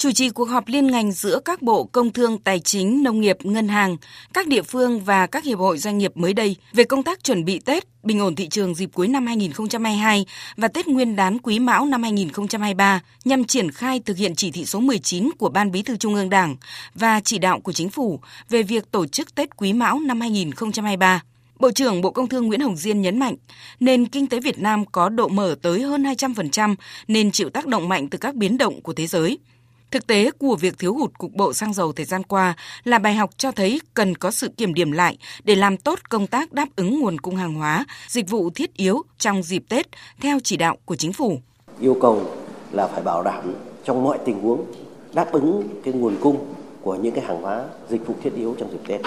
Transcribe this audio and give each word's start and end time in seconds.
chủ 0.00 0.12
trì 0.12 0.30
cuộc 0.30 0.48
họp 0.48 0.68
liên 0.68 0.86
ngành 0.86 1.12
giữa 1.12 1.40
các 1.44 1.62
bộ 1.62 1.84
công 1.84 2.12
thương, 2.12 2.38
tài 2.38 2.60
chính, 2.60 3.02
nông 3.02 3.20
nghiệp, 3.20 3.36
ngân 3.42 3.68
hàng, 3.68 3.96
các 4.34 4.46
địa 4.46 4.62
phương 4.62 5.00
và 5.00 5.26
các 5.26 5.44
hiệp 5.44 5.58
hội 5.58 5.78
doanh 5.78 5.98
nghiệp 5.98 6.16
mới 6.16 6.34
đây 6.34 6.56
về 6.72 6.84
công 6.84 7.02
tác 7.02 7.24
chuẩn 7.24 7.44
bị 7.44 7.58
Tết, 7.58 7.84
bình 8.02 8.20
ổn 8.20 8.34
thị 8.34 8.48
trường 8.48 8.74
dịp 8.74 8.90
cuối 8.94 9.08
năm 9.08 9.26
2022 9.26 10.26
và 10.56 10.68
Tết 10.68 10.88
Nguyên 10.88 11.16
đán 11.16 11.38
Quý 11.38 11.58
Mão 11.58 11.86
năm 11.86 12.02
2023 12.02 13.00
nhằm 13.24 13.44
triển 13.44 13.70
khai 13.70 14.00
thực 14.04 14.16
hiện 14.16 14.34
chỉ 14.34 14.50
thị 14.50 14.64
số 14.64 14.80
19 14.80 15.30
của 15.38 15.48
Ban 15.48 15.70
Bí 15.70 15.82
thư 15.82 15.96
Trung 15.96 16.14
ương 16.14 16.30
Đảng 16.30 16.56
và 16.94 17.20
chỉ 17.20 17.38
đạo 17.38 17.60
của 17.60 17.72
Chính 17.72 17.90
phủ 17.90 18.20
về 18.48 18.62
việc 18.62 18.90
tổ 18.90 19.06
chức 19.06 19.34
Tết 19.34 19.56
Quý 19.56 19.72
Mão 19.72 20.00
năm 20.00 20.20
2023. 20.20 21.22
Bộ 21.58 21.70
trưởng 21.70 22.00
Bộ 22.00 22.10
Công 22.10 22.28
Thương 22.28 22.46
Nguyễn 22.46 22.60
Hồng 22.60 22.76
Diên 22.76 23.02
nhấn 23.02 23.18
mạnh, 23.18 23.34
nền 23.80 24.06
kinh 24.06 24.26
tế 24.26 24.40
Việt 24.40 24.58
Nam 24.58 24.84
có 24.86 25.08
độ 25.08 25.28
mở 25.28 25.56
tới 25.62 25.82
hơn 25.82 26.02
200% 26.02 26.74
nên 27.08 27.30
chịu 27.30 27.50
tác 27.50 27.66
động 27.66 27.88
mạnh 27.88 28.08
từ 28.08 28.18
các 28.18 28.34
biến 28.34 28.58
động 28.58 28.80
của 28.80 28.92
thế 28.92 29.06
giới. 29.06 29.38
Thực 29.90 30.06
tế 30.06 30.30
của 30.38 30.56
việc 30.56 30.78
thiếu 30.78 30.94
hụt 30.94 31.18
cục 31.18 31.32
bộ 31.34 31.52
xăng 31.52 31.72
dầu 31.72 31.92
thời 31.92 32.06
gian 32.06 32.22
qua 32.22 32.54
là 32.84 32.98
bài 32.98 33.14
học 33.14 33.30
cho 33.36 33.52
thấy 33.52 33.80
cần 33.94 34.14
có 34.14 34.30
sự 34.30 34.48
kiểm 34.56 34.74
điểm 34.74 34.92
lại 34.92 35.18
để 35.44 35.54
làm 35.54 35.76
tốt 35.76 35.98
công 36.08 36.26
tác 36.26 36.52
đáp 36.52 36.68
ứng 36.76 37.00
nguồn 37.00 37.18
cung 37.18 37.36
hàng 37.36 37.54
hóa, 37.54 37.84
dịch 38.08 38.30
vụ 38.30 38.50
thiết 38.54 38.76
yếu 38.76 39.02
trong 39.18 39.42
dịp 39.42 39.62
Tết 39.68 39.86
theo 40.20 40.38
chỉ 40.44 40.56
đạo 40.56 40.76
của 40.84 40.96
chính 40.96 41.12
phủ. 41.12 41.40
Yêu 41.80 41.96
cầu 42.00 42.22
là 42.72 42.86
phải 42.86 43.02
bảo 43.02 43.22
đảm 43.22 43.54
trong 43.84 44.04
mọi 44.04 44.18
tình 44.24 44.40
huống 44.42 44.64
đáp 45.12 45.32
ứng 45.32 45.68
cái 45.84 45.94
nguồn 45.94 46.16
cung 46.20 46.54
của 46.80 46.94
những 46.94 47.14
cái 47.14 47.24
hàng 47.24 47.42
hóa 47.42 47.64
dịch 47.88 48.06
vụ 48.06 48.14
thiết 48.22 48.34
yếu 48.34 48.54
trong 48.58 48.70
dịp 48.72 48.80
Tết. 48.86 49.00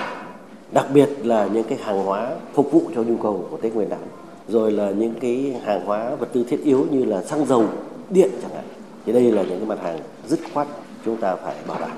Đặc 0.72 0.86
biệt 0.94 1.10
là 1.24 1.48
những 1.54 1.68
cái 1.70 1.78
hàng 1.84 2.04
hóa 2.04 2.36
phục 2.54 2.72
vụ 2.72 2.92
cho 2.96 3.04
nhu 3.04 3.18
cầu 3.18 3.48
của 3.52 3.58
Tết 3.58 3.74
Nguyên 3.74 3.90
đán, 3.90 4.08
rồi 4.48 4.72
là 4.72 4.90
những 4.92 5.14
cái 5.20 5.56
hàng 5.66 5.86
hóa 5.86 6.16
vật 6.16 6.30
tư 6.34 6.46
thiết 6.50 6.64
yếu 6.64 6.88
như 6.92 7.06
là 7.06 7.24
xăng 7.24 7.46
dầu, 7.46 7.70
điện 8.10 8.30
chẳng 8.42 8.52
hạn 8.56 8.63
thì 9.06 9.14
đây 9.14 9.32
là 9.32 9.44
những 9.44 9.60
cái 9.60 9.68
mặt 9.68 9.84
hàng 9.84 10.00
dứt 10.28 10.40
khoát 10.54 10.68
chúng 11.06 11.18
ta 11.22 11.36
phải 11.44 11.56
bảo 11.68 11.80
đảm. 11.80 11.92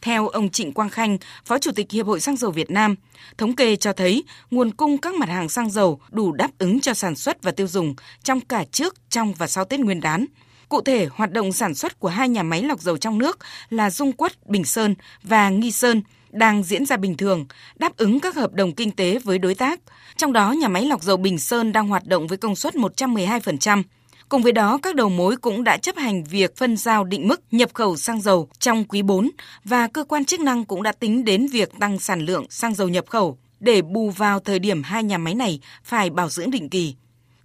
Theo 0.00 0.28
ông 0.28 0.50
Trịnh 0.50 0.72
Quang 0.72 0.90
Khanh, 0.90 1.18
Phó 1.44 1.58
Chủ 1.58 1.72
tịch 1.72 1.90
Hiệp 1.90 2.06
hội 2.06 2.20
Xăng 2.20 2.36
dầu 2.36 2.50
Việt 2.50 2.70
Nam, 2.70 2.94
thống 3.38 3.56
kê 3.56 3.76
cho 3.76 3.92
thấy 3.92 4.24
nguồn 4.50 4.70
cung 4.70 4.98
các 4.98 5.14
mặt 5.14 5.28
hàng 5.28 5.48
xăng 5.48 5.70
dầu 5.70 6.00
đủ 6.10 6.32
đáp 6.32 6.50
ứng 6.58 6.80
cho 6.80 6.94
sản 6.94 7.16
xuất 7.16 7.42
và 7.42 7.50
tiêu 7.50 7.66
dùng 7.66 7.94
trong 8.22 8.40
cả 8.40 8.64
trước, 8.64 8.94
trong 9.10 9.32
và 9.32 9.46
sau 9.46 9.64
Tết 9.64 9.80
Nguyên 9.80 10.00
đán. 10.00 10.26
Cụ 10.68 10.80
thể, 10.80 11.08
hoạt 11.12 11.32
động 11.32 11.52
sản 11.52 11.74
xuất 11.74 12.00
của 12.00 12.08
hai 12.08 12.28
nhà 12.28 12.42
máy 12.42 12.62
lọc 12.62 12.80
dầu 12.80 12.96
trong 12.96 13.18
nước 13.18 13.38
là 13.70 13.90
Dung 13.90 14.12
Quất, 14.12 14.46
Bình 14.46 14.64
Sơn 14.64 14.94
và 15.22 15.48
Nghi 15.48 15.72
Sơn 15.72 16.02
đang 16.30 16.62
diễn 16.62 16.86
ra 16.86 16.96
bình 16.96 17.16
thường, 17.16 17.46
đáp 17.76 17.96
ứng 17.96 18.20
các 18.20 18.36
hợp 18.36 18.52
đồng 18.52 18.72
kinh 18.72 18.90
tế 18.90 19.18
với 19.18 19.38
đối 19.38 19.54
tác. 19.54 19.80
Trong 20.16 20.32
đó, 20.32 20.52
nhà 20.52 20.68
máy 20.68 20.86
lọc 20.86 21.02
dầu 21.02 21.16
Bình 21.16 21.38
Sơn 21.38 21.72
đang 21.72 21.88
hoạt 21.88 22.06
động 22.06 22.26
với 22.26 22.38
công 22.38 22.56
suất 22.56 22.74
112%, 22.74 23.82
Cùng 24.28 24.42
với 24.42 24.52
đó, 24.52 24.78
các 24.82 24.94
đầu 24.94 25.08
mối 25.08 25.36
cũng 25.36 25.64
đã 25.64 25.76
chấp 25.76 25.96
hành 25.96 26.24
việc 26.24 26.56
phân 26.56 26.76
giao 26.76 27.04
định 27.04 27.28
mức 27.28 27.40
nhập 27.50 27.70
khẩu 27.74 27.96
xăng 27.96 28.20
dầu 28.20 28.48
trong 28.58 28.84
quý 28.84 29.02
4 29.02 29.30
và 29.64 29.86
cơ 29.86 30.04
quan 30.04 30.24
chức 30.24 30.40
năng 30.40 30.64
cũng 30.64 30.82
đã 30.82 30.92
tính 30.92 31.24
đến 31.24 31.46
việc 31.46 31.70
tăng 31.80 31.98
sản 31.98 32.20
lượng 32.20 32.46
xăng 32.50 32.74
dầu 32.74 32.88
nhập 32.88 33.04
khẩu 33.08 33.38
để 33.60 33.82
bù 33.82 34.10
vào 34.10 34.40
thời 34.40 34.58
điểm 34.58 34.82
hai 34.82 35.04
nhà 35.04 35.18
máy 35.18 35.34
này 35.34 35.60
phải 35.84 36.10
bảo 36.10 36.28
dưỡng 36.28 36.50
định 36.50 36.68
kỳ. 36.68 36.94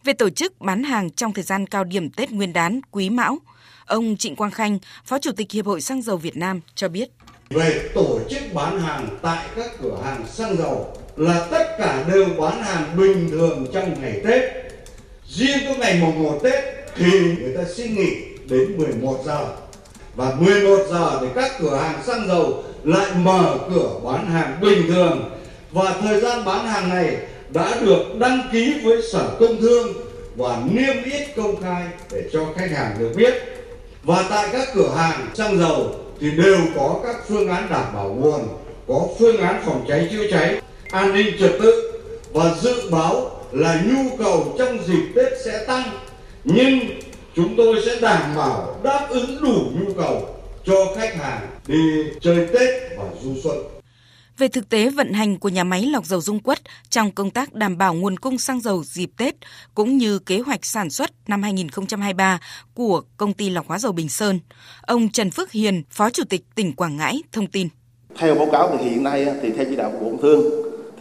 Về 0.03 0.13
tổ 0.13 0.29
chức 0.29 0.61
bán 0.61 0.83
hàng 0.83 1.09
trong 1.09 1.33
thời 1.33 1.43
gian 1.43 1.67
cao 1.67 1.83
điểm 1.83 2.09
Tết 2.09 2.31
Nguyên 2.31 2.53
đán 2.53 2.79
Quý 2.91 3.09
Mão, 3.09 3.37
ông 3.85 4.17
Trịnh 4.17 4.35
Quang 4.35 4.51
Khanh, 4.51 4.79
Phó 5.05 5.19
Chủ 5.19 5.31
tịch 5.31 5.51
Hiệp 5.51 5.65
hội 5.65 5.81
Xăng 5.81 6.01
dầu 6.01 6.17
Việt 6.17 6.37
Nam 6.37 6.61
cho 6.75 6.87
biết. 6.87 7.09
Về 7.49 7.89
tổ 7.93 8.19
chức 8.29 8.53
bán 8.53 8.79
hàng 8.79 9.07
tại 9.21 9.47
các 9.55 9.71
cửa 9.81 9.97
hàng 10.03 10.27
xăng 10.27 10.57
dầu 10.57 10.97
là 11.15 11.47
tất 11.51 11.75
cả 11.79 12.05
đều 12.13 12.25
bán 12.39 12.63
hàng 12.63 12.97
bình 12.97 13.29
thường 13.31 13.67
trong 13.73 14.01
ngày 14.01 14.21
Tết. 14.27 14.43
Riêng 15.29 15.59
có 15.67 15.75
ngày 15.75 15.99
mùng 16.01 16.23
1 16.23 16.39
Tết 16.43 16.72
thì 16.95 17.11
người 17.39 17.57
ta 17.57 17.63
xin 17.75 17.95
nghỉ 17.95 18.11
đến 18.49 18.77
11 18.77 19.19
giờ 19.25 19.45
và 20.15 20.33
11 20.39 20.77
giờ 20.89 21.17
thì 21.21 21.27
các 21.35 21.51
cửa 21.59 21.75
hàng 21.75 22.03
xăng 22.03 22.27
dầu 22.27 22.63
lại 22.83 23.07
mở 23.17 23.57
cửa 23.73 23.89
bán 24.03 24.27
hàng 24.27 24.57
bình 24.61 24.87
thường. 24.87 25.29
Và 25.71 25.95
thời 26.01 26.21
gian 26.21 26.45
bán 26.45 26.67
hàng 26.67 26.89
này 26.89 27.17
đã 27.49 27.75
được 27.81 28.19
đăng 28.19 28.49
ký 28.51 28.73
với 28.83 29.01
sở 29.11 29.29
công 29.39 29.61
thương 29.61 29.93
và 30.35 30.61
niêm 30.71 31.03
yết 31.03 31.35
công 31.35 31.61
khai 31.61 31.83
để 32.11 32.23
cho 32.33 32.45
khách 32.55 32.71
hàng 32.71 32.95
được 32.99 33.11
biết. 33.15 33.33
Và 34.03 34.25
tại 34.29 34.49
các 34.51 34.67
cửa 34.73 34.89
hàng 34.95 35.27
xăng 35.33 35.57
dầu 35.57 35.95
thì 36.19 36.31
đều 36.31 36.59
có 36.75 36.99
các 37.03 37.15
phương 37.27 37.47
án 37.47 37.67
đảm 37.69 37.85
bảo 37.93 38.09
nguồn, 38.09 38.47
có 38.87 39.07
phương 39.19 39.37
án 39.37 39.61
phòng 39.65 39.85
cháy 39.87 40.09
chữa 40.11 40.31
cháy, 40.31 40.61
an 40.91 41.13
ninh 41.13 41.35
trật 41.39 41.51
tự 41.61 41.91
và 42.33 42.55
dự 42.61 42.89
báo 42.91 43.31
là 43.51 43.83
nhu 43.85 44.17
cầu 44.17 44.55
trong 44.59 44.77
dịp 44.87 45.03
tết 45.15 45.27
sẽ 45.45 45.65
tăng 45.67 45.83
nhưng 46.43 46.79
chúng 47.35 47.53
tôi 47.57 47.81
sẽ 47.85 48.01
đảm 48.01 48.35
bảo 48.35 48.79
đáp 48.83 49.07
ứng 49.09 49.41
đủ 49.41 49.71
nhu 49.79 49.93
cầu 49.93 50.35
cho 50.65 50.75
khách 50.95 51.15
hàng 51.15 51.47
đi 51.67 52.03
chơi 52.21 52.47
Tết 52.53 52.97
và 52.97 53.03
du 53.23 53.35
xuân. 53.43 53.57
Về 54.37 54.47
thực 54.47 54.69
tế 54.69 54.89
vận 54.89 55.13
hành 55.13 55.39
của 55.39 55.49
nhà 55.49 55.63
máy 55.63 55.85
lọc 55.85 56.05
dầu 56.05 56.21
Dung 56.21 56.39
Quất 56.39 56.59
trong 56.89 57.11
công 57.11 57.29
tác 57.29 57.53
đảm 57.53 57.77
bảo 57.77 57.93
nguồn 57.93 58.19
cung 58.19 58.37
xăng 58.37 58.61
dầu 58.61 58.83
dịp 58.83 59.09
Tết 59.17 59.35
cũng 59.75 59.97
như 59.97 60.19
kế 60.19 60.39
hoạch 60.39 60.65
sản 60.65 60.89
xuất 60.89 61.11
năm 61.27 61.43
2023 61.43 62.39
của 62.73 63.01
công 63.17 63.33
ty 63.33 63.49
lọc 63.49 63.67
hóa 63.67 63.79
dầu 63.79 63.91
Bình 63.91 64.09
Sơn, 64.09 64.39
ông 64.81 65.09
Trần 65.09 65.31
Phước 65.31 65.51
Hiền, 65.51 65.83
Phó 65.89 66.09
Chủ 66.09 66.23
tịch 66.29 66.41
tỉnh 66.55 66.75
Quảng 66.75 66.97
Ngãi 66.97 67.23
thông 67.31 67.47
tin. 67.47 67.67
Theo 68.17 68.35
báo 68.35 68.47
cáo 68.51 68.77
thì 68.77 68.89
hiện 68.89 69.03
nay 69.03 69.27
thì 69.41 69.49
theo 69.49 69.65
chỉ 69.69 69.75
đạo 69.75 69.91
của 69.91 69.99
Bộ 69.99 70.09
Công 70.09 70.21
Thương 70.21 70.43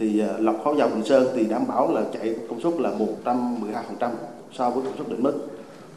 thì 0.01 0.19
ờ, 0.19 0.39
lọc 0.39 0.57
hóa 0.65 0.75
dầu 0.79 0.89
Bình 0.89 1.05
Sơn 1.05 1.29
thì 1.37 1.45
đảm 1.45 1.63
bảo 1.69 1.95
là 1.95 2.03
chạy 2.15 2.35
công 2.49 2.61
suất 2.63 2.73
là 2.79 2.91
112% 4.01 4.11
so 4.53 4.71
với 4.71 4.85
công 4.85 4.97
suất 4.97 5.09
định 5.09 5.23
mức. 5.23 5.47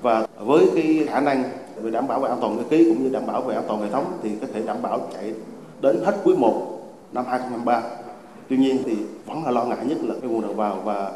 Và 0.01 0.27
với 0.39 0.65
cái 0.75 1.07
khả 1.07 1.19
năng 1.19 1.43
về 1.81 1.91
đảm 1.91 2.07
bảo 2.07 2.19
về 2.19 2.29
an 2.29 2.37
toàn 2.41 2.57
cơ 2.57 2.63
khí 2.69 2.85
cũng 2.89 3.03
như 3.03 3.09
đảm 3.09 3.23
bảo 3.27 3.41
về 3.41 3.55
an 3.55 3.63
toàn 3.67 3.81
hệ 3.81 3.89
thống 3.89 4.05
thì 4.23 4.29
có 4.41 4.47
thể 4.53 4.61
đảm 4.61 4.77
bảo 4.81 4.99
chạy 5.13 5.33
đến 5.81 5.95
hết 6.05 6.15
quý 6.23 6.33
1 6.37 6.53
năm 7.11 7.25
2023. 7.27 7.81
Tuy 8.49 8.57
nhiên 8.57 8.77
thì 8.85 8.95
vẫn 9.25 9.45
là 9.45 9.51
lo 9.51 9.63
ngại 9.63 9.77
nhất 9.87 9.97
là 10.03 10.15
cái 10.21 10.31
nguồn 10.31 10.41
đầu 10.41 10.53
vào 10.53 10.81
và 10.83 11.11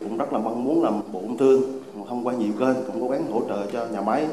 cũng 0.00 0.18
rất 0.18 0.32
là 0.32 0.38
mong 0.38 0.64
muốn 0.64 0.82
là 0.84 0.90
Bộ 0.90 1.20
Công 1.20 1.38
Thương 1.38 1.62
thông 2.08 2.26
qua 2.26 2.34
nhiều 2.34 2.52
kênh 2.58 2.74
cũng 2.86 3.00
cố 3.00 3.08
gắng 3.08 3.32
hỗ 3.32 3.40
trợ 3.48 3.66
cho 3.72 3.86
nhà 3.86 4.00
máy, 4.00 4.26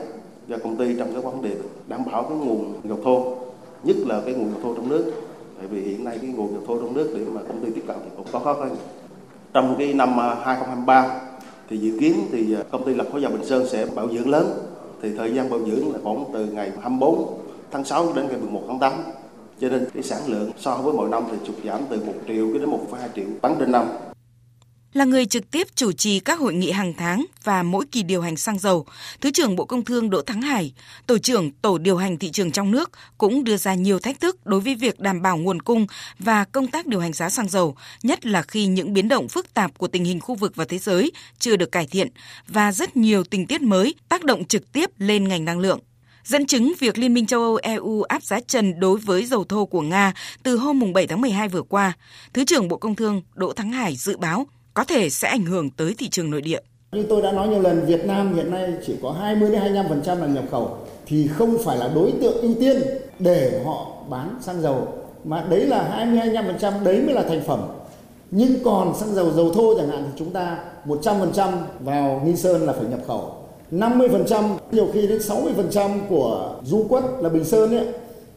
cho 0.50 0.58
công 0.64 0.76
ty 0.76 0.96
trong 0.98 1.14
cái 1.14 1.22
vấn 1.22 1.42
đề 1.42 1.56
đảm 1.88 2.02
bảo 2.12 2.24
cái 2.24 2.38
nguồn 2.38 2.74
dầu 2.84 2.98
thô, 3.04 3.36
nhất 3.84 3.96
là 4.06 4.22
cái 4.26 4.34
nguồn 4.34 4.52
dầu 4.52 4.60
thô 4.64 4.76
trong 4.76 4.90
nước. 4.90 5.12
Tại 5.58 5.68
vì 5.68 5.82
hiện 5.82 6.04
nay 6.04 6.18
cái 6.22 6.30
nguồn 6.30 6.52
dầu 6.54 6.62
thô 6.68 6.78
trong 6.78 6.94
nước 6.94 7.12
để 7.16 7.22
mà 7.34 7.42
công 7.48 7.66
ty 7.66 7.72
tiếp 7.72 7.84
cận 7.88 7.96
thì 8.04 8.10
cũng 8.18 8.26
có 8.32 8.40
khó 8.40 8.54
khăn. 8.54 8.76
Trong 9.54 9.76
cái 9.78 9.94
năm 9.94 10.20
à, 10.20 10.36
2023 10.44 11.31
thì 11.72 11.78
dự 11.78 11.98
kiến 12.00 12.28
thì 12.32 12.54
à, 12.54 12.64
công 12.72 12.86
ty 12.86 12.94
lọc 12.94 13.12
hóa 13.12 13.22
dầu 13.22 13.32
Bình 13.32 13.46
Sơn 13.46 13.68
sẽ 13.68 13.86
bảo 13.96 14.10
dưỡng 14.14 14.30
lớn. 14.30 14.54
Thì 15.02 15.10
thời 15.18 15.34
gian 15.34 15.50
bảo 15.50 15.60
dưỡng 15.60 15.94
là 15.94 16.00
khoảng 16.04 16.24
từ 16.34 16.46
ngày 16.46 16.72
24 16.82 17.40
tháng 17.72 17.86
6 17.86 18.14
đến 18.16 18.28
ngày 18.28 18.38
11 18.38 18.62
tháng 18.68 18.80
8 18.80 18.94
cho 19.62 19.70
nên 19.70 19.86
cái 19.94 20.04
sản 20.04 20.22
lượng 20.28 20.52
so 20.58 20.76
với 20.76 20.94
mọi 20.94 21.10
năm 21.10 21.24
thì 21.32 21.38
sụt 21.48 21.56
giảm 21.66 21.80
từ 21.90 21.98
1 22.06 22.14
triệu 22.28 22.54
đến 22.54 22.70
1,2 22.70 22.78
triệu 23.16 23.26
tấn 23.42 23.52
trên 23.60 23.72
năm 23.72 23.86
là 24.94 25.06
người 25.06 25.26
trực 25.26 25.52
tiếp 25.52 25.68
chủ 25.76 25.92
trì 25.92 26.20
các 26.20 26.40
hội 26.40 26.54
nghị 26.54 26.72
hàng 26.72 26.94
tháng 26.94 27.26
và 27.44 27.64
mỗi 27.64 27.86
kỳ 27.92 28.04
điều 28.04 28.22
hành 28.22 28.38
xăng 28.38 28.60
dầu, 28.60 28.86
Thứ 29.22 29.32
trưởng 29.32 29.56
Bộ 29.56 29.66
Công 29.66 29.86
Thương 29.86 30.10
Đỗ 30.10 30.22
Thắng 30.22 30.42
Hải, 30.42 30.74
Tổ 31.08 31.18
trưởng 31.18 31.52
Tổ 31.52 31.78
điều 31.78 31.98
hành 31.98 32.18
thị 32.18 32.32
trường 32.32 32.52
trong 32.52 32.72
nước 32.72 32.92
cũng 33.18 33.44
đưa 33.44 33.58
ra 33.58 33.74
nhiều 33.74 34.00
thách 34.00 34.20
thức 34.20 34.46
đối 34.46 34.60
với 34.60 34.76
việc 34.76 35.00
đảm 35.00 35.22
bảo 35.22 35.38
nguồn 35.38 35.62
cung 35.62 35.88
và 36.20 36.44
công 36.44 36.68
tác 36.68 36.88
điều 36.88 37.00
hành 37.00 37.14
giá 37.14 37.30
xăng 37.30 37.50
dầu, 37.50 37.76
nhất 38.04 38.26
là 38.26 38.42
khi 38.42 38.66
những 38.66 38.94
biến 38.94 39.08
động 39.08 39.28
phức 39.28 39.54
tạp 39.54 39.78
của 39.78 39.88
tình 39.88 40.06
hình 40.06 40.20
khu 40.20 40.36
vực 40.36 40.56
và 40.56 40.66
thế 40.66 40.78
giới 40.78 41.12
chưa 41.40 41.56
được 41.56 41.72
cải 41.72 41.88
thiện 41.88 42.08
và 42.48 42.72
rất 42.72 42.98
nhiều 42.98 43.24
tình 43.24 43.48
tiết 43.48 43.62
mới 43.62 43.96
tác 44.10 44.24
động 44.24 44.46
trực 44.46 44.72
tiếp 44.72 44.90
lên 44.98 45.28
ngành 45.28 45.46
năng 45.46 45.60
lượng. 45.60 45.80
Dẫn 46.24 46.48
chứng 46.48 46.74
việc 46.80 46.98
Liên 46.98 47.14
minh 47.14 47.26
châu 47.26 47.42
Âu 47.42 47.56
EU 47.56 48.02
áp 48.02 48.24
giá 48.24 48.40
trần 48.40 48.80
đối 48.80 49.00
với 49.00 49.26
dầu 49.26 49.44
thô 49.44 49.66
của 49.66 49.82
Nga 49.82 50.14
từ 50.44 50.58
hôm 50.58 50.94
7 50.94 51.08
tháng 51.08 51.22
12 51.22 51.48
vừa 51.48 51.62
qua, 51.62 51.94
Thứ 52.34 52.46
trưởng 52.46 52.68
Bộ 52.68 52.78
Công 52.78 52.96
Thương 52.96 53.22
Đỗ 53.34 53.54
Thắng 53.54 53.72
Hải 53.72 53.96
dự 53.96 54.18
báo 54.18 54.48
có 54.74 54.84
thể 54.84 55.10
sẽ 55.10 55.28
ảnh 55.28 55.46
hưởng 55.46 55.70
tới 55.70 55.96
thị 55.98 56.10
trường 56.10 56.32
nội 56.32 56.42
địa. 56.42 56.60
Như 56.92 57.06
tôi 57.10 57.22
đã 57.22 57.32
nói 57.32 57.48
nhiều 57.48 57.62
lần, 57.62 57.86
Việt 57.86 58.06
Nam 58.06 58.36
hiện 58.36 58.52
nay 58.52 58.74
chỉ 58.86 58.96
có 59.02 59.12
20 59.12 59.50
đến 59.50 59.62
25% 59.62 60.20
là 60.20 60.28
nhập 60.28 60.44
khẩu 60.52 60.78
thì 61.06 61.28
không 61.28 61.58
phải 61.64 61.78
là 61.78 61.90
đối 61.96 62.12
tượng 62.22 62.42
ưu 62.42 62.54
tiên 62.60 62.82
để 63.20 63.62
họ 63.66 63.88
bán 64.10 64.36
xăng 64.42 64.62
dầu 64.62 64.88
mà 65.24 65.46
đấy 65.50 65.66
là 65.66 65.84
20 65.84 66.20
25% 66.60 66.84
đấy 66.84 67.02
mới 67.06 67.16
là 67.16 67.24
thành 67.24 67.42
phẩm. 67.48 67.60
Nhưng 68.32 68.64
còn 68.64 68.96
xăng 68.96 69.14
dầu 69.14 69.32
dầu 69.32 69.54
thô 69.54 69.78
chẳng 69.78 69.90
hạn 69.90 70.04
thì 70.06 70.12
chúng 70.18 70.32
ta 70.32 70.58
100% 70.86 71.52
vào 71.80 72.22
Nghi 72.26 72.36
Sơn 72.36 72.62
là 72.62 72.74
phải 72.74 72.86
nhập 72.86 73.00
khẩu. 73.08 73.36
50% 73.72 74.58
nhiều 74.72 74.88
khi 74.94 75.08
đến 75.08 75.18
60% 75.18 76.00
của 76.10 76.56
du 76.64 76.86
quất 76.90 77.04
là 77.20 77.30
Bình 77.30 77.46
Sơn 77.46 77.78
ấy 77.78 77.88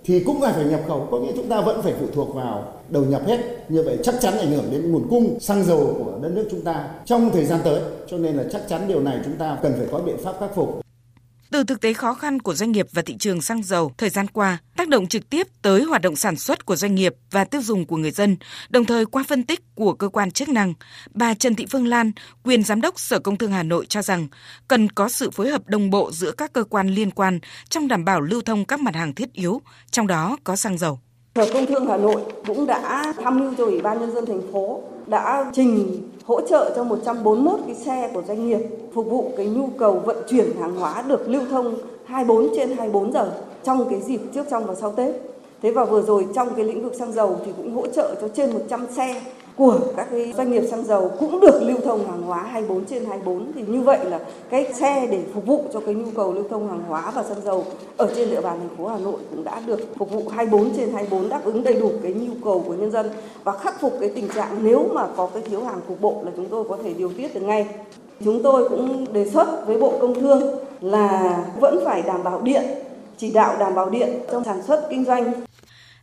thì 0.04 0.20
cũng 0.20 0.42
là 0.42 0.52
phải 0.52 0.64
nhập 0.64 0.80
khẩu, 0.88 1.08
có 1.10 1.18
nghĩa 1.18 1.32
chúng 1.36 1.48
ta 1.48 1.60
vẫn 1.60 1.82
phải 1.82 1.92
phụ 2.00 2.06
thuộc 2.14 2.34
vào 2.34 2.72
đầu 2.88 3.04
nhập 3.04 3.22
hết. 3.26 3.38
Như 3.68 3.82
vậy 3.82 3.98
chắc 4.02 4.14
chắn 4.20 4.38
ảnh 4.38 4.50
hưởng 4.50 4.64
đến 4.70 4.92
nguồn 4.92 5.08
cung, 5.10 5.40
xăng 5.40 5.64
dầu 5.64 5.94
của 5.98 6.12
đất 6.22 6.28
nước 6.34 6.48
chúng 6.50 6.60
ta 6.60 6.88
trong 7.04 7.30
thời 7.30 7.44
gian 7.44 7.60
tới. 7.64 7.80
Cho 8.06 8.18
nên 8.18 8.36
là 8.36 8.44
chắc 8.52 8.68
chắn 8.68 8.88
điều 8.88 9.00
này 9.00 9.18
chúng 9.24 9.36
ta 9.36 9.58
cần 9.62 9.72
phải 9.78 9.86
có 9.92 9.98
biện 9.98 10.16
pháp 10.24 10.34
khắc 10.40 10.54
phục. 10.54 10.83
Từ 11.54 11.64
thực 11.64 11.80
tế 11.80 11.92
khó 11.92 12.14
khăn 12.14 12.42
của 12.42 12.54
doanh 12.54 12.72
nghiệp 12.72 12.86
và 12.92 13.02
thị 13.02 13.16
trường 13.18 13.42
xăng 13.42 13.62
dầu 13.62 13.92
thời 13.98 14.10
gian 14.10 14.26
qua, 14.28 14.58
tác 14.76 14.88
động 14.88 15.06
trực 15.06 15.30
tiếp 15.30 15.46
tới 15.62 15.82
hoạt 15.82 16.02
động 16.02 16.16
sản 16.16 16.36
xuất 16.36 16.66
của 16.66 16.76
doanh 16.76 16.94
nghiệp 16.94 17.14
và 17.30 17.44
tiêu 17.44 17.62
dùng 17.62 17.86
của 17.86 17.96
người 17.96 18.10
dân, 18.10 18.36
đồng 18.68 18.84
thời 18.84 19.06
qua 19.06 19.24
phân 19.28 19.42
tích 19.42 19.60
của 19.74 19.92
cơ 19.92 20.08
quan 20.08 20.30
chức 20.30 20.48
năng, 20.48 20.74
bà 21.14 21.34
Trần 21.34 21.54
Thị 21.54 21.66
Phương 21.70 21.86
Lan, 21.86 22.12
quyền 22.44 22.62
giám 22.62 22.80
đốc 22.80 23.00
Sở 23.00 23.18
Công 23.18 23.36
Thương 23.36 23.52
Hà 23.52 23.62
Nội 23.62 23.86
cho 23.86 24.02
rằng 24.02 24.28
cần 24.68 24.88
có 24.88 25.08
sự 25.08 25.30
phối 25.30 25.50
hợp 25.50 25.66
đồng 25.66 25.90
bộ 25.90 26.12
giữa 26.12 26.32
các 26.32 26.52
cơ 26.52 26.64
quan 26.64 26.88
liên 26.88 27.10
quan 27.10 27.38
trong 27.68 27.88
đảm 27.88 28.04
bảo 28.04 28.20
lưu 28.20 28.40
thông 28.40 28.64
các 28.64 28.80
mặt 28.80 28.94
hàng 28.94 29.14
thiết 29.14 29.32
yếu, 29.32 29.60
trong 29.90 30.06
đó 30.06 30.36
có 30.44 30.56
xăng 30.56 30.78
dầu. 30.78 31.00
Sở 31.34 31.52
Công 31.52 31.66
Thương 31.66 31.86
Hà 31.86 31.96
Nội 31.96 32.22
cũng 32.46 32.66
đã 32.66 33.12
tham 33.24 33.40
mưu 33.40 33.54
cho 33.58 33.64
Ủy 33.64 33.80
ban 33.80 34.00
nhân 34.00 34.14
dân 34.14 34.26
thành 34.26 34.52
phố 34.52 34.82
đã 35.06 35.50
trình 35.54 36.02
hỗ 36.24 36.40
trợ 36.40 36.72
cho 36.76 36.84
141 36.84 37.60
cái 37.66 37.74
xe 37.74 38.10
của 38.14 38.22
doanh 38.28 38.48
nghiệp 38.48 38.60
phục 38.94 39.06
vụ 39.06 39.32
cái 39.36 39.46
nhu 39.46 39.68
cầu 39.78 40.02
vận 40.04 40.16
chuyển 40.28 40.56
hàng 40.60 40.76
hóa 40.76 41.02
được 41.02 41.28
lưu 41.28 41.42
thông 41.50 41.74
24 42.04 42.48
trên 42.56 42.68
24 42.68 43.12
giờ 43.12 43.32
trong 43.64 43.88
cái 43.90 44.00
dịp 44.00 44.20
trước 44.34 44.46
trong 44.50 44.66
và 44.66 44.74
sau 44.74 44.92
Tết. 44.92 45.14
Thế 45.62 45.70
và 45.70 45.84
vừa 45.84 46.02
rồi 46.02 46.26
trong 46.34 46.54
cái 46.54 46.64
lĩnh 46.64 46.82
vực 46.82 46.94
xăng 46.94 47.12
dầu 47.12 47.36
thì 47.46 47.52
cũng 47.56 47.74
hỗ 47.74 47.86
trợ 47.86 48.14
cho 48.20 48.28
trên 48.28 48.52
100 48.52 48.86
xe 48.96 49.22
của 49.56 49.78
các 49.96 50.08
cái 50.10 50.32
doanh 50.36 50.50
nghiệp 50.50 50.62
xăng 50.70 50.84
dầu 50.84 51.10
cũng 51.20 51.40
được 51.40 51.60
lưu 51.62 51.76
thông 51.84 52.06
hàng 52.06 52.22
hóa 52.22 52.42
24 52.42 52.84
trên 52.84 53.04
24 53.04 53.52
thì 53.52 53.62
như 53.66 53.80
vậy 53.80 53.98
là 54.04 54.20
cái 54.50 54.72
xe 54.72 55.06
để 55.10 55.20
phục 55.34 55.46
vụ 55.46 55.64
cho 55.72 55.80
cái 55.80 55.94
nhu 55.94 56.10
cầu 56.16 56.32
lưu 56.32 56.44
thông 56.50 56.68
hàng 56.68 56.82
hóa 56.88 57.12
và 57.14 57.22
xăng 57.22 57.40
dầu 57.44 57.64
ở 57.96 58.12
trên 58.16 58.30
địa 58.30 58.40
bàn 58.40 58.58
thành 58.58 58.76
phố 58.76 58.86
Hà 58.86 58.98
Nội 58.98 59.20
cũng 59.30 59.44
đã 59.44 59.60
được 59.66 59.96
phục 59.96 60.10
vụ 60.10 60.28
24 60.28 60.76
trên 60.76 60.92
24 60.92 61.28
đáp 61.28 61.40
ứng 61.44 61.62
đầy 61.62 61.74
đủ 61.74 61.90
cái 62.02 62.12
nhu 62.12 62.34
cầu 62.44 62.64
của 62.66 62.74
nhân 62.74 62.90
dân 62.90 63.10
và 63.44 63.52
khắc 63.52 63.80
phục 63.80 63.92
cái 64.00 64.08
tình 64.14 64.28
trạng 64.28 64.58
nếu 64.62 64.88
mà 64.92 65.06
có 65.16 65.28
cái 65.34 65.42
thiếu 65.42 65.64
hàng 65.64 65.80
cục 65.88 66.00
bộ 66.00 66.20
là 66.24 66.30
chúng 66.36 66.46
tôi 66.46 66.64
có 66.68 66.76
thể 66.84 66.94
điều 66.94 67.12
tiết 67.12 67.34
được 67.34 67.40
ngay. 67.40 67.66
Chúng 68.24 68.42
tôi 68.42 68.68
cũng 68.68 69.12
đề 69.12 69.30
xuất 69.30 69.66
với 69.66 69.78
Bộ 69.80 69.92
Công 70.00 70.20
Thương 70.20 70.58
là 70.80 71.38
vẫn 71.60 71.80
phải 71.84 72.02
đảm 72.02 72.24
bảo 72.24 72.40
điện, 72.40 72.62
chỉ 73.18 73.30
đạo 73.30 73.56
đảm 73.58 73.74
bảo 73.74 73.90
điện 73.90 74.20
trong 74.32 74.44
sản 74.44 74.62
xuất 74.62 74.86
kinh 74.90 75.04
doanh 75.04 75.32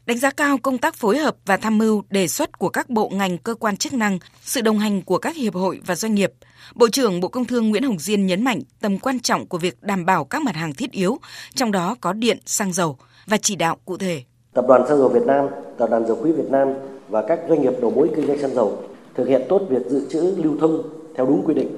đánh 0.05 0.17
giá 0.17 0.31
cao 0.31 0.57
công 0.57 0.77
tác 0.77 0.95
phối 0.95 1.17
hợp 1.17 1.35
và 1.45 1.57
tham 1.57 1.77
mưu 1.77 2.03
đề 2.09 2.27
xuất 2.27 2.59
của 2.59 2.69
các 2.69 2.89
bộ 2.89 3.09
ngành 3.13 3.37
cơ 3.37 3.55
quan 3.55 3.77
chức 3.77 3.93
năng, 3.93 4.19
sự 4.41 4.61
đồng 4.61 4.79
hành 4.79 5.01
của 5.01 5.17
các 5.17 5.35
hiệp 5.35 5.53
hội 5.53 5.81
và 5.85 5.95
doanh 5.95 6.15
nghiệp. 6.15 6.33
Bộ 6.75 6.87
trưởng 6.89 7.19
Bộ 7.19 7.27
Công 7.27 7.45
Thương 7.45 7.69
Nguyễn 7.69 7.83
Hồng 7.83 7.99
Diên 7.99 8.25
nhấn 8.25 8.43
mạnh 8.43 8.59
tầm 8.81 8.99
quan 8.99 9.19
trọng 9.19 9.45
của 9.45 9.57
việc 9.57 9.77
đảm 9.81 10.05
bảo 10.05 10.25
các 10.25 10.41
mặt 10.41 10.55
hàng 10.55 10.73
thiết 10.73 10.91
yếu, 10.91 11.17
trong 11.55 11.71
đó 11.71 11.95
có 12.01 12.13
điện, 12.13 12.37
xăng 12.45 12.73
dầu 12.73 12.97
và 13.27 13.37
chỉ 13.37 13.55
đạo 13.55 13.77
cụ 13.85 13.97
thể. 13.97 14.23
Tập 14.53 14.65
đoàn 14.67 14.87
xăng 14.87 14.97
dầu 14.97 15.09
Việt 15.09 15.25
Nam, 15.25 15.47
Tập 15.77 15.89
đoàn 15.89 16.07
dầu 16.07 16.23
khí 16.23 16.31
Việt 16.31 16.49
Nam 16.49 16.67
và 17.09 17.25
các 17.27 17.39
doanh 17.49 17.61
nghiệp 17.61 17.73
đầu 17.81 17.91
mối 17.91 18.09
kinh 18.15 18.27
doanh 18.27 18.39
xăng 18.41 18.55
dầu 18.55 18.83
thực 19.15 19.27
hiện 19.27 19.41
tốt 19.49 19.61
việc 19.69 19.85
dự 19.89 20.07
trữ 20.09 20.35
lưu 20.43 20.57
thông 20.59 20.83
theo 21.15 21.25
đúng 21.25 21.43
quy 21.45 21.53
định, 21.53 21.77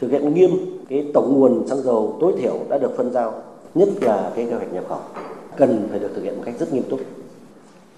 thực 0.00 0.10
hiện 0.10 0.34
nghiêm 0.34 0.50
cái 0.88 1.06
tổng 1.14 1.34
nguồn 1.34 1.68
xăng 1.68 1.82
dầu 1.82 2.18
tối 2.20 2.32
thiểu 2.40 2.66
đã 2.70 2.78
được 2.78 2.94
phân 2.96 3.12
giao, 3.12 3.42
nhất 3.74 3.88
là 4.00 4.32
cái 4.36 4.44
kế 4.44 4.52
hoạch 4.52 4.72
nhập 4.72 4.84
khẩu 4.88 5.00
cần 5.56 5.86
phải 5.90 5.98
được 5.98 6.10
thực 6.14 6.22
hiện 6.22 6.36
một 6.36 6.42
cách 6.46 6.54
rất 6.58 6.72
nghiêm 6.72 6.82
túc 6.90 7.00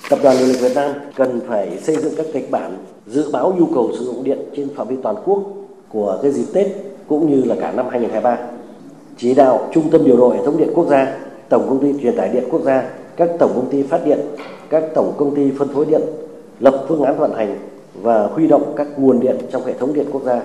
Tập 0.09 0.19
đoàn 0.23 0.37
Điện 0.39 0.49
lực 0.49 0.61
Việt 0.61 0.73
Nam 0.75 0.91
cần 1.17 1.41
phải 1.49 1.79
xây 1.79 1.97
dựng 1.97 2.13
các 2.17 2.27
kịch 2.33 2.51
bản 2.51 2.77
dự 3.07 3.31
báo 3.33 3.55
nhu 3.59 3.67
cầu 3.75 3.91
sử 3.99 4.05
dụng 4.05 4.25
điện 4.25 4.39
trên 4.57 4.69
phạm 4.77 4.89
vi 4.89 4.97
toàn 5.03 5.17
quốc 5.25 5.43
của 5.89 6.19
cái 6.23 6.31
dịp 6.31 6.45
Tết 6.53 6.67
cũng 7.09 7.31
như 7.31 7.45
là 7.45 7.55
cả 7.61 7.73
năm 7.73 7.89
2023. 7.91 8.39
Chỉ 9.17 9.35
đạo 9.35 9.69
Trung 9.73 9.91
tâm 9.91 10.05
điều 10.05 10.17
độ 10.17 10.31
hệ 10.31 10.45
thống 10.45 10.57
điện 10.59 10.69
quốc 10.75 10.89
gia, 10.89 11.19
Tổng 11.49 11.67
công 11.69 11.79
ty 11.81 12.03
truyền 12.03 12.17
tải 12.17 12.29
điện 12.29 12.45
quốc 12.51 12.63
gia, 12.63 12.91
các 13.17 13.31
tổng 13.39 13.51
công 13.55 13.71
ty 13.71 13.83
phát 13.83 14.05
điện, 14.05 14.19
các 14.71 14.85
tổng 14.95 15.13
công 15.17 15.35
ty 15.35 15.51
phân 15.59 15.69
phối 15.69 15.85
điện 15.85 16.01
lập 16.61 16.85
phương 16.89 17.03
án 17.03 17.19
vận 17.19 17.33
hành 17.35 17.59
và 18.03 18.27
huy 18.27 18.47
động 18.47 18.73
các 18.77 18.87
nguồn 18.99 19.21
điện 19.21 19.37
trong 19.51 19.65
hệ 19.65 19.73
thống 19.73 19.95
điện 19.95 20.07
quốc 20.13 20.23
gia 20.25 20.43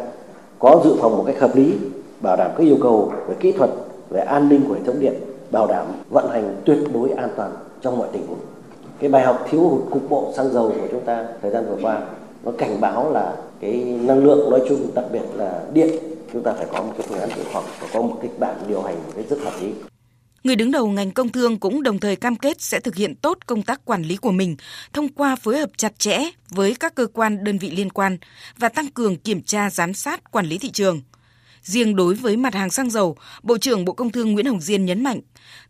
có 0.60 0.81
dự 0.83 0.95
phòng 1.00 1.18
một 1.18 1.24
cách 1.27 1.39
hợp 1.39 1.56
lý, 1.56 1.74
bảo 2.21 2.36
đảm 2.38 2.51
các 2.57 2.63
yêu 2.63 2.77
cầu 2.81 3.12
về 3.27 3.36
kỹ 3.39 3.51
thuật, 3.51 3.69
về 4.10 4.21
an 4.21 4.50
ninh 4.50 4.62
của 4.68 4.74
hệ 4.74 4.80
thống 4.86 5.00
điện, 5.00 5.13
bảo 5.51 5.68
đảm 5.68 5.86
vận 6.10 6.30
hành 6.30 6.56
tuyệt 6.65 6.80
đối 6.94 7.12
an 7.12 7.30
toàn 7.36 7.51
trong 7.81 7.98
mọi 7.98 8.07
tình 8.12 8.27
huống 8.27 8.53
cái 9.00 9.10
bài 9.10 9.24
học 9.24 9.48
thiếu 9.50 9.62
hụt 9.62 9.92
cục 9.92 10.10
bộ 10.10 10.34
xăng 10.36 10.54
dầu 10.54 10.69
của 10.69 10.88
chúng 10.92 11.06
ta 11.06 11.25
thời 11.42 11.51
gian 11.51 11.66
vừa 11.69 11.78
qua, 11.81 12.01
nó 12.44 12.51
cảnh 12.57 12.81
báo 12.81 13.12
là 13.12 13.36
cái 13.60 13.74
năng 14.01 14.24
lượng 14.24 14.50
nói 14.51 14.62
chung, 14.69 14.88
đặc 14.95 15.06
biệt 15.12 15.24
là 15.36 15.62
điện, 15.74 15.95
chúng 16.34 16.44
ta 16.44 16.54
phải 16.54 16.66
có 16.74 16.81
một 16.81 16.94
cái 16.98 17.07
phương 17.10 17.19
án 17.19 17.30
dự 17.38 17.44
phòng 17.54 17.63
và 17.81 17.88
có 17.94 18.01
một 18.01 18.19
kịch 18.22 18.40
bản 18.40 18.56
điều 18.68 18.81
hành 18.81 18.95
cái 19.16 19.24
rất 19.30 19.40
hợp 19.44 19.54
lý 19.62 19.74
Người 20.44 20.56
đứng 20.56 20.72
đầu 20.72 20.88
ngành 20.88 21.12
công 21.12 21.30
thương 21.30 21.60
cũng 21.60 21.84
đồng 21.84 22.00
thời 22.00 22.16
cam 22.16 22.36
kết 22.36 22.62
sẽ 22.62 22.80
thực 22.80 22.95
hiện 22.95 23.16
tốt 23.16 23.38
công 23.45 23.63
tác 23.63 23.86
quản 23.86 24.04
lý 24.04 24.18
của 24.18 24.31
mình 24.31 24.56
thông 24.94 25.07
qua 25.07 25.36
phối 25.36 25.57
hợp 25.57 25.69
chặt 25.78 26.00
chẽ 26.00 26.19
với 26.50 26.75
các 26.80 26.96
cơ 26.96 27.07
quan 27.13 27.44
đơn 27.44 27.57
vị 27.57 27.72
liên 27.72 27.89
quan 27.89 28.18
và 28.57 28.69
tăng 28.69 28.88
cường 28.88 29.18
kiểm 29.18 29.42
tra 29.42 29.69
giám 29.69 29.94
sát 29.94 30.31
quản 30.31 30.46
lý 30.46 30.57
thị 30.57 30.72
trường. 30.72 31.01
Riêng 31.63 31.95
đối 31.95 32.13
với 32.13 32.38
mặt 32.38 32.54
hàng 32.54 32.69
xăng 32.69 32.89
dầu, 32.89 33.18
Bộ 33.44 33.57
trưởng 33.57 33.86
Bộ 33.86 33.94
Công 33.94 34.12
Thương 34.12 34.31
Nguyễn 34.31 34.45
Hồng 34.45 34.62
Diên 34.62 34.86
nhấn 34.86 35.04
mạnh, 35.04 35.21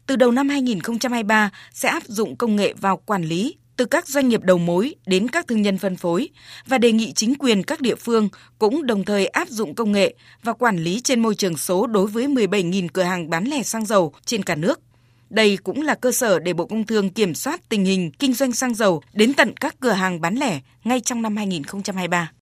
từ 0.05 0.15
đầu 0.15 0.31
năm 0.31 0.49
2023 0.49 1.51
sẽ 1.73 1.89
áp 1.89 2.03
dụng 2.07 2.35
công 2.35 2.55
nghệ 2.55 2.73
vào 2.81 2.97
quản 2.97 3.23
lý 3.23 3.55
từ 3.77 3.85
các 3.85 4.07
doanh 4.07 4.29
nghiệp 4.29 4.43
đầu 4.43 4.57
mối 4.57 4.95
đến 5.05 5.27
các 5.27 5.47
thương 5.47 5.61
nhân 5.61 5.77
phân 5.77 5.95
phối 5.95 6.29
và 6.65 6.77
đề 6.77 6.91
nghị 6.91 7.13
chính 7.13 7.35
quyền 7.35 7.63
các 7.63 7.81
địa 7.81 7.95
phương 7.95 8.29
cũng 8.59 8.85
đồng 8.85 9.05
thời 9.05 9.27
áp 9.27 9.49
dụng 9.49 9.75
công 9.75 9.91
nghệ 9.91 10.15
và 10.43 10.53
quản 10.53 10.77
lý 10.77 11.01
trên 11.03 11.19
môi 11.19 11.35
trường 11.35 11.57
số 11.57 11.87
đối 11.87 12.07
với 12.07 12.27
17.000 12.27 12.87
cửa 12.93 13.03
hàng 13.03 13.29
bán 13.29 13.43
lẻ 13.45 13.63
xăng 13.63 13.85
dầu 13.85 14.13
trên 14.25 14.43
cả 14.43 14.55
nước. 14.55 14.79
Đây 15.29 15.57
cũng 15.57 15.81
là 15.81 15.95
cơ 15.95 16.11
sở 16.11 16.39
để 16.39 16.53
Bộ 16.53 16.65
Công 16.65 16.85
Thương 16.85 17.09
kiểm 17.09 17.35
soát 17.35 17.69
tình 17.69 17.85
hình 17.85 18.11
kinh 18.11 18.33
doanh 18.33 18.51
xăng 18.51 18.73
dầu 18.73 19.01
đến 19.13 19.33
tận 19.33 19.53
các 19.57 19.75
cửa 19.79 19.91
hàng 19.91 20.21
bán 20.21 20.35
lẻ 20.35 20.59
ngay 20.83 20.99
trong 20.99 21.21
năm 21.21 21.37
2023. 21.37 22.31